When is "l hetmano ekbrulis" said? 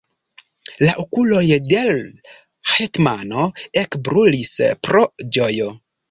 1.91-4.55